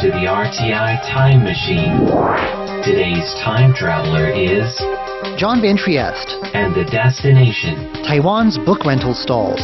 [0.00, 2.08] to the RTI Time Machine.
[2.82, 4.64] Today's time traveler is
[5.36, 7.92] John Van Trieste, and the destination.
[8.08, 9.60] Taiwan's book rental stalls.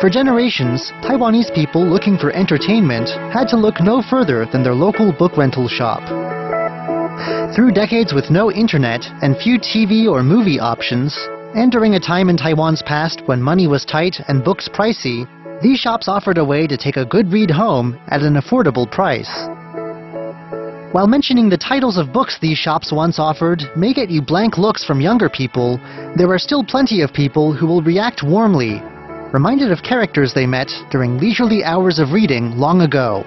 [0.00, 5.12] For generations, Taiwanese people looking for entertainment had to look no further than their local
[5.16, 6.02] book rental shop.
[7.54, 11.16] Through decades with no internet and few TV or movie options,
[11.54, 15.26] and during a time in Taiwan's past when money was tight and books pricey,
[15.62, 19.48] these shops offered a way to take a good read home at an affordable price.
[20.92, 24.84] While mentioning the titles of books these shops once offered may get you blank looks
[24.84, 25.78] from younger people,
[26.16, 28.80] there are still plenty of people who will react warmly,
[29.32, 33.22] reminded of characters they met during leisurely hours of reading long ago.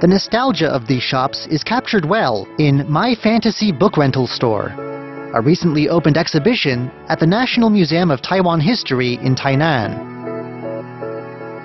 [0.00, 4.93] The nostalgia of these shops is captured well in My Fantasy Book Rental Store,
[5.34, 9.90] a recently opened exhibition at the National Museum of Taiwan History in Tainan.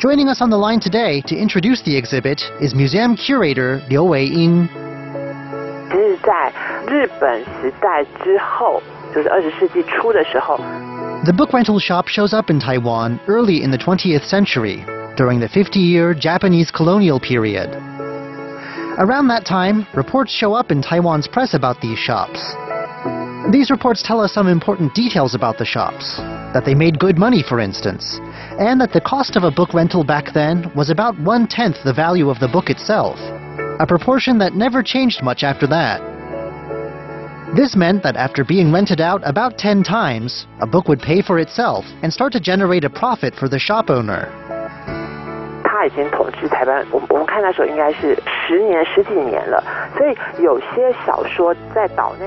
[0.00, 4.66] Joining us on the line today to introduce the exhibit is museum curator Liu Wei-ying.
[11.24, 14.84] the book rental shop shows up in Taiwan early in the 20th century,
[15.16, 17.70] during the 50-year Japanese colonial period.
[18.98, 22.56] Around that time, reports show up in Taiwan's press about these shops.
[23.51, 26.17] These reports tell us some important details about the shops
[26.53, 28.19] that they made good money, for instance,
[28.59, 31.93] and that the cost of a book rental back then was about one tenth the
[31.93, 33.17] value of the book itself,
[33.79, 36.01] a proportion that never changed much after that.
[37.55, 41.39] This meant that after being rented out about 10 times, a book would pay for
[41.39, 44.27] itself and start to generate a profit for the shop owner.
[45.63, 49.63] 他已经统治台湾，我们我们看那时候应该是十年十几年了，
[49.95, 52.25] 所以有些小说在岛内。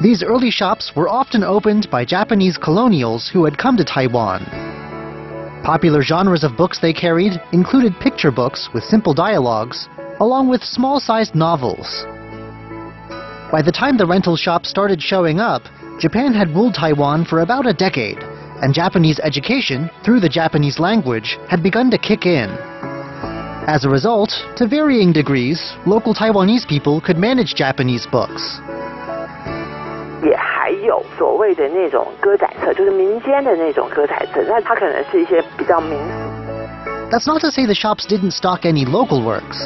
[0.00, 4.46] These early shops were often opened by Japanese colonials who had come to Taiwan.
[5.62, 9.90] Popular genres of books they carried included picture books with simple dialogues,
[10.20, 12.06] along with small sized novels.
[13.52, 15.64] By the time the rental shops started showing up,
[15.98, 18.22] Japan had ruled Taiwan for about a decade,
[18.62, 22.48] and Japanese education, through the Japanese language, had begun to kick in.
[23.68, 28.60] As a result, to varying degrees, local Taiwanese people could manage Japanese books.
[30.23, 39.57] 也还有所谓的那种歌仔册，就是民间的那种歌仔册，那它可能是一些比较民俗 That's not to say the shops didn't stock any local works.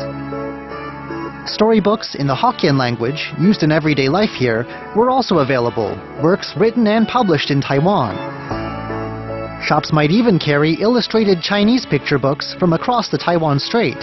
[1.45, 4.65] Storybooks in the Hokkien language, used in everyday life here,
[4.95, 8.15] were also available, works written and published in Taiwan.
[9.63, 13.97] Shops might even carry illustrated Chinese picture books from across the Taiwan Strait.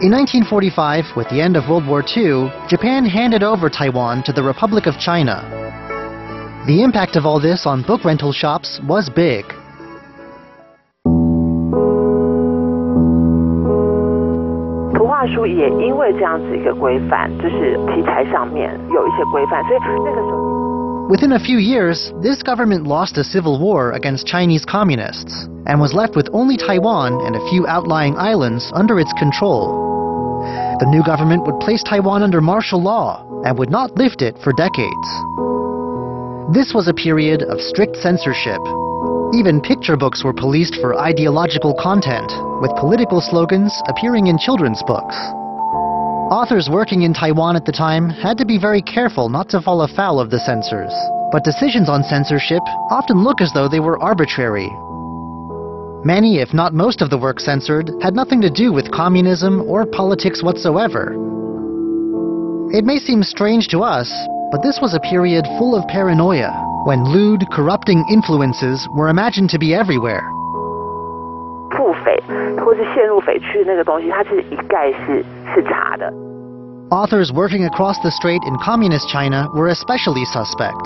[0.00, 4.42] In 1945, with the end of World War II, Japan handed over Taiwan to the
[4.42, 5.44] Republic of China.
[6.66, 9.44] The impact of all this on book rental shops was big.
[21.10, 25.92] Within a few years, this government lost a civil war against Chinese communists and was
[25.92, 29.89] left with only Taiwan and a few outlying islands under its control.
[30.80, 34.50] The new government would place Taiwan under martial law and would not lift it for
[34.54, 35.08] decades.
[36.56, 38.60] This was a period of strict censorship.
[39.36, 42.32] Even picture books were policed for ideological content,
[42.62, 45.14] with political slogans appearing in children's books.
[46.32, 49.82] Authors working in Taiwan at the time had to be very careful not to fall
[49.82, 50.94] afoul of the censors.
[51.30, 54.70] But decisions on censorship often look as though they were arbitrary.
[56.03, 59.85] Many, if not most of the work censored, had nothing to do with communism or
[59.85, 61.15] politics whatsoever.
[62.71, 64.11] It may seem strange to us,
[64.51, 66.51] but this was a period full of paranoia,
[66.85, 70.21] when lewd, corrupting influences were imagined to be everywhere.
[71.71, 72.21] 腹诽
[72.63, 76.11] 或是陷入匪区的那个东西，它是一概是是查的。
[76.91, 80.85] Authors working across the strait in communist China were especially suspect.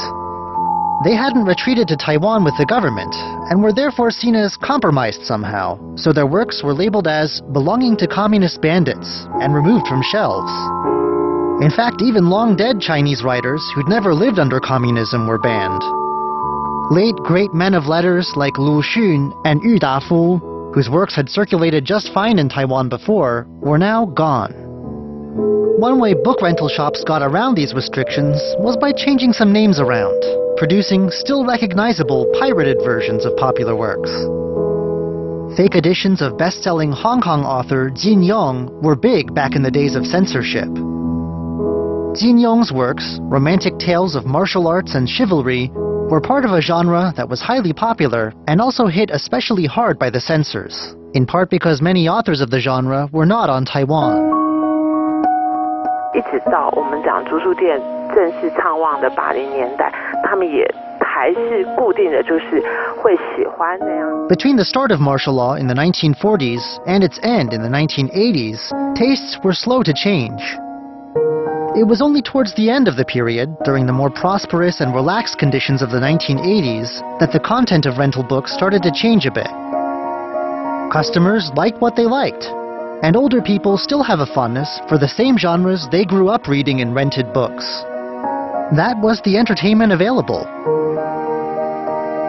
[1.03, 3.15] They hadn't retreated to Taiwan with the government,
[3.51, 8.07] and were therefore seen as compromised somehow, so their works were labeled as belonging to
[8.07, 10.53] communist bandits and removed from shelves.
[11.63, 15.83] In fact, even long dead Chinese writers who'd never lived under communism were banned.
[16.91, 21.85] Late great men of letters like Lu Xun and Yu Dafu, whose works had circulated
[21.85, 24.64] just fine in Taiwan before, were now gone.
[25.35, 30.23] One way book rental shops got around these restrictions was by changing some names around,
[30.57, 34.11] producing still recognizable pirated versions of popular works.
[35.57, 39.97] Fake editions of best-selling Hong Kong author Jin Yong were big back in the days
[39.97, 40.69] of censorship.
[42.15, 45.71] Jin Yong's works, romantic tales of martial arts and chivalry,
[46.11, 50.11] were part of a genre that was highly popular and also hit especially hard by
[50.11, 54.34] the censors, in part because many authors of the genre were not on Taiwan.
[56.14, 57.80] 一直到我们讲租书店
[58.16, 59.92] 正式畅旺的八零年代，
[60.24, 60.66] 他们也
[61.00, 62.64] 还是固定的就是
[62.98, 64.10] 会喜欢那样。
[64.28, 69.38] Between the start of martial law in the 1940s and its end in the 1980s, tastes
[69.44, 70.42] were slow to change.
[71.76, 75.38] It was only towards the end of the period, during the more prosperous and relaxed
[75.38, 79.48] conditions of the 1980s, that the content of rental books started to change a bit.
[80.92, 82.50] Customers liked what they liked,
[83.02, 86.80] and older people still have a fondness for the same genres they grew up reading
[86.80, 87.66] in rented books.
[88.76, 90.46] That was the entertainment available.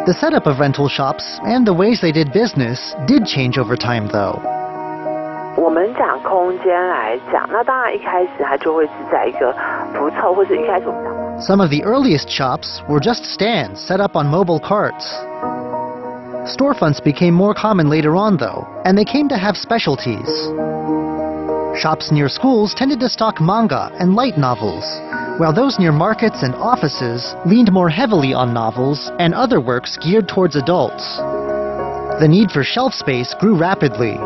[0.07, 4.09] The setup of rental shops and the ways they did business did change over time,
[4.09, 4.41] though.
[5.57, 9.55] 我们讲空间来讲，那当然一开始它就会是在一个
[9.93, 11.13] 不凑，或者一开始我们讲。
[11.41, 15.13] Some of the earliest shops were just stands set up on mobile carts.
[16.46, 20.30] Storefronts became more common later on, though, and they came to have specialties.
[21.80, 24.86] Shops near schools tended to stock manga and light novels,
[25.40, 30.28] while those near markets and offices leaned more heavily on novels and other works geared
[30.28, 31.18] towards adults.
[32.20, 34.18] The need for shelf space grew rapidly,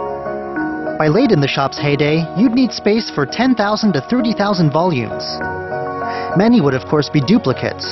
[0.99, 3.55] by late in the shop's heyday, you'd need space for 10,000
[3.93, 5.23] to 30,000 volumes.
[6.35, 7.85] Many would, of course, be duplicates.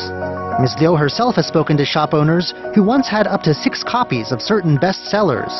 [0.61, 0.77] Ms.
[0.81, 4.41] Liu herself has spoken to shop owners who once had up to six copies of
[4.41, 5.53] certain bestsellers.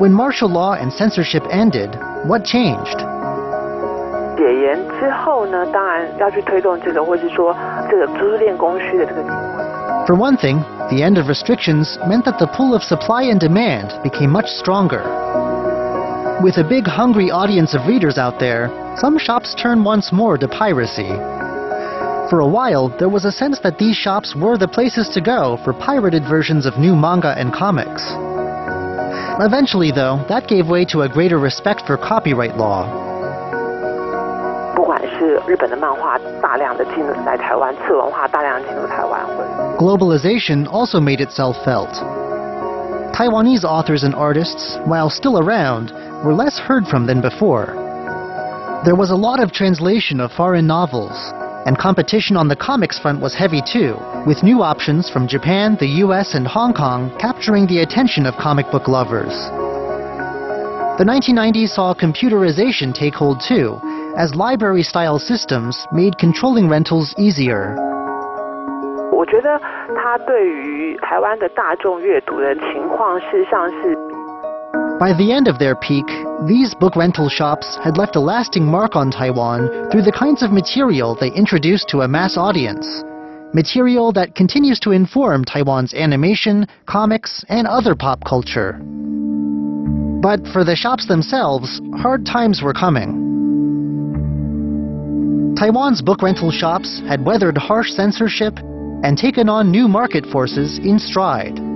[0.00, 1.96] When martial law and censorship ended,
[2.26, 2.98] what changed?
[4.36, 7.54] 解严之后呢，当然要去推动这个，或是说
[7.88, 9.22] 这个租书店供需的这个。
[10.06, 14.30] For one thing, the end of restrictions meant that the pull of supply and demand became
[14.30, 15.02] much stronger.
[16.42, 20.48] With a big hungry audience of readers out there, some shops turned once more to
[20.48, 21.12] piracy.
[22.30, 25.58] For a while, there was a sense that these shops were the places to go
[25.64, 28.02] for pirated versions of new manga and comics.
[29.40, 32.86] Eventually, though, that gave way to a greater respect for copyright law.
[34.74, 39.48] 不管是日本的漫画大量的进入来台湾，次文化大量进入台湾，或者
[39.78, 41.92] Globalization also made itself felt.
[43.12, 45.92] Taiwanese authors and artists, while still around,
[46.24, 47.74] were less heard from than before.
[48.84, 51.32] There was a lot of translation of foreign novels,
[51.66, 53.96] and competition on the comics front was heavy too,
[54.26, 58.70] with new options from Japan, the US, and Hong Kong capturing the attention of comic
[58.70, 59.32] book lovers.
[60.98, 63.80] The 1990s saw computerization take hold too,
[64.16, 67.74] as library style systems made controlling rentals easier.
[69.10, 69.60] 我觉得
[69.96, 73.96] 它对于台湾的大众阅读的情况，事实上是
[74.99, 76.07] by the end of their peak,
[76.47, 80.51] these book rental shops had left a lasting mark on Taiwan through the kinds of
[80.51, 83.03] material they introduced to a mass audience.
[83.53, 88.81] Material that continues to inform Taiwan's animation, comics, and other pop culture.
[90.19, 93.23] But for the shops themselves, hard times were coming.
[95.59, 98.57] Taiwan's book rental shops had weathered harsh censorship
[99.03, 101.66] and taken on new market forces in stride.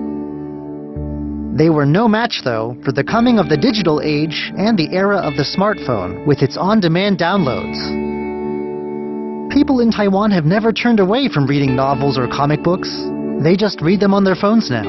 [1.53, 5.17] They were no match, though, for the coming of the digital age and the era
[5.17, 7.75] of the smartphone with its on demand downloads.
[9.51, 12.89] People in Taiwan have never turned away from reading novels or comic books,
[13.43, 14.87] they just read them on their phones now.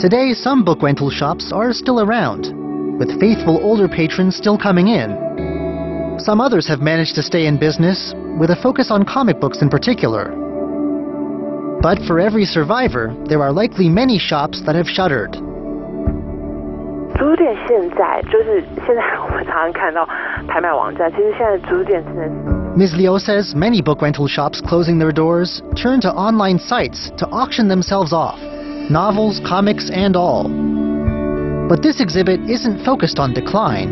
[0.00, 6.18] Today, some book rental shops are still around, with faithful older patrons still coming in.
[6.18, 9.70] Some others have managed to stay in business, with a focus on comic books in
[9.70, 10.49] particular.
[11.81, 15.37] But for every survivor, there are likely many shops that have shuttered.
[17.17, 20.05] 租书店现在就是现在我们常常看到
[20.47, 22.29] 拍卖网站，其实现在租书店真的是
[22.75, 22.95] Ms.
[22.97, 27.69] Liu says many book rental shops closing their doors turn to online sites to auction
[27.69, 28.37] themselves off,
[28.89, 30.49] novels, comics, and all.
[31.69, 33.89] But this exhibit isn't focused on decline.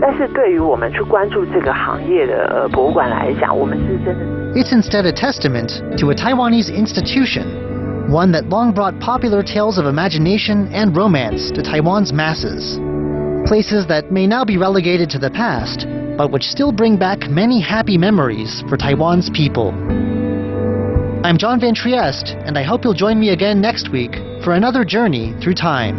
[0.00, 4.41] 但是对于我们去关注这个行业的呃博物馆来讲，我们是真的。
[4.55, 9.87] It's instead a testament to a Taiwanese institution, one that long brought popular tales of
[9.87, 12.77] imagination and romance to Taiwan's masses.
[13.47, 17.59] Places that may now be relegated to the past, but which still bring back many
[17.59, 19.71] happy memories for Taiwan's people.
[21.25, 24.85] I'm John Van Trieste, and I hope you'll join me again next week for another
[24.85, 25.97] journey through time.